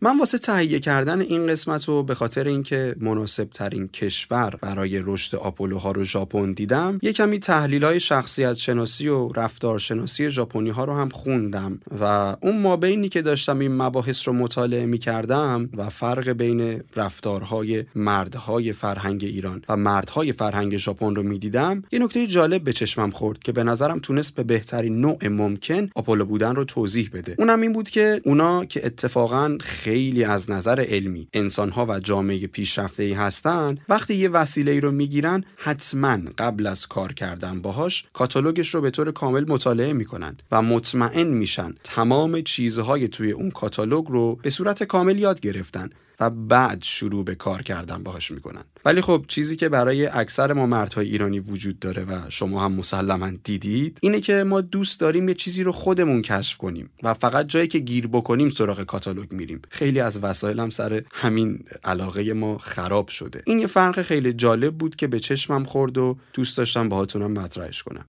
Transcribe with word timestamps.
من 0.00 0.18
واسه 0.18 0.38
تهیه 0.38 0.80
کردن 0.80 1.20
این 1.20 1.46
قسمت 1.46 1.84
رو 1.84 2.02
به 2.02 2.14
خاطر 2.14 2.48
اینکه 2.48 2.96
مناسب 3.00 3.44
ترین 3.44 3.88
کشور 3.88 4.54
برای 4.60 5.02
رشد 5.04 5.36
آپولوها 5.36 5.90
رو 5.90 6.04
ژاپن 6.04 6.52
دیدم 6.52 6.98
یه 7.02 7.12
کمی 7.12 7.40
تحلیل 7.40 7.84
های 7.84 8.00
شخصیت 8.00 8.54
شناسی 8.54 9.08
و 9.08 9.32
رفتار 9.32 9.78
شناسی 9.78 10.30
ژاپنی 10.30 10.70
ها 10.70 10.84
رو 10.84 10.94
هم 10.94 11.08
خوندم 11.08 11.80
و 12.00 12.36
اون 12.40 12.60
مابینی 12.60 13.08
که 13.08 13.22
داشتم 13.22 13.58
این 13.58 13.76
مباحث 13.76 14.28
رو 14.28 14.34
مطالعه 14.34 14.86
می 14.86 14.98
کردم 14.98 15.68
و 15.76 15.88
فرق 15.88 16.28
بین 16.28 16.82
رفتارهای 16.96 17.84
مردهای 17.94 18.72
فرهنگ 18.72 19.24
ایران 19.24 19.62
و 19.68 19.76
مردهای 19.76 20.32
فرهنگ 20.32 20.76
ژاپن 20.76 21.14
رو 21.14 21.22
می‌دیدم. 21.22 21.84
یه 21.92 21.98
نکته 21.98 22.26
جالب 22.26 22.64
به 22.64 22.72
چشمم 22.72 23.10
خورد 23.10 23.38
که 23.38 23.52
به 23.52 23.64
نظرم 23.64 23.98
تونست 23.98 24.34
به 24.34 24.42
بهترین 24.42 25.00
نوع 25.00 25.28
ممکن 25.28 25.90
آپولو 25.94 26.24
بودن 26.24 26.54
رو 26.54 26.64
توضیح 26.64 27.10
بده. 27.12 27.34
اونم 27.38 27.60
این 27.60 27.72
بود 27.72 27.90
که 27.90 28.20
اونا 28.24 28.64
که 28.64 28.86
اتفاقا 28.86 29.58
خیلی 29.88 30.24
از 30.24 30.50
نظر 30.50 30.80
علمی. 30.80 31.28
انسانها 31.32 31.86
و 31.88 32.00
جامعه 32.00 32.46
پیشرفته 32.46 33.02
ای 33.02 33.12
هستن. 33.12 33.78
وقتی 33.88 34.14
یه 34.14 34.28
وسیله 34.28 34.72
ای 34.72 34.80
رو 34.80 34.90
می‌گیرن 34.90 35.44
حتما 35.56 36.18
قبل 36.38 36.66
از 36.66 36.86
کار 36.86 37.12
کردن 37.12 37.62
باهاش 37.62 38.04
کاتالوگش 38.12 38.74
رو 38.74 38.80
به 38.80 38.90
طور 38.90 39.12
کامل 39.12 39.44
مطالعه 39.48 39.92
می‌کنن 39.92 40.36
و 40.52 40.62
مطمئن 40.62 41.26
میشن 41.26 41.74
تمام 41.84 42.42
چیزهای 42.42 43.08
توی 43.08 43.30
اون 43.30 43.50
کاتالوگ 43.50 44.06
رو 44.08 44.38
به 44.42 44.50
صورت 44.50 44.82
کامل 44.82 45.18
یاد 45.18 45.40
گرفتن. 45.40 45.90
و 46.20 46.30
بعد 46.30 46.82
شروع 46.82 47.24
به 47.24 47.34
کار 47.34 47.62
کردن 47.62 48.02
باهاش 48.02 48.30
می‌کنن. 48.30 48.64
ولی 48.84 49.00
خب 49.00 49.24
چیزی 49.28 49.56
که 49.56 49.68
برای 49.68 50.06
اکثر 50.06 50.52
ما 50.52 50.66
مردهای 50.66 51.08
ایرانی 51.08 51.40
وجود 51.40 51.78
داره 51.78 52.04
و 52.04 52.20
شما 52.28 52.64
هم 52.64 52.72
مسلما 52.72 53.30
دیدید 53.44 53.98
اینه 54.02 54.20
که 54.20 54.44
ما 54.44 54.60
دوست 54.60 55.00
داریم 55.00 55.28
یه 55.28 55.34
چیزی 55.34 55.62
رو 55.62 55.72
خودمون 55.72 56.22
کشف 56.22 56.56
کنیم 56.56 56.90
و 57.02 57.14
فقط 57.14 57.46
جایی 57.46 57.68
که 57.68 57.78
گیر 57.78 58.06
بکنیم 58.06 58.48
سراغ 58.48 58.82
کاتالوگ 58.82 59.32
میریم. 59.32 59.62
خیلی 59.70 60.00
از 60.00 60.24
وسایل 60.24 60.60
هم 60.60 60.70
سر 60.70 61.02
همین 61.12 61.64
علاقه 61.84 62.32
ما 62.32 62.58
خراب 62.58 63.08
شده. 63.08 63.42
این 63.46 63.58
یه 63.58 63.66
فرق 63.66 64.02
خیلی 64.02 64.32
جالب 64.32 64.74
بود 64.74 64.96
که 64.96 65.06
به 65.06 65.20
چشمم 65.20 65.64
خورد 65.64 65.98
و 65.98 66.18
دوست 66.32 66.58
داشتم 66.58 66.88
باهاتونم 66.88 67.32
مطرحش 67.32 67.82
کنم. 67.82 68.06